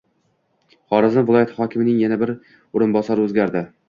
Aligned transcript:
Xorazm 0.93 1.27
viloyati 1.27 1.55
hokimining 1.57 1.99
yana 2.05 2.17
bir 2.23 2.31
o‘rinbosari 2.81 3.27
o‘zgardi 3.27 3.63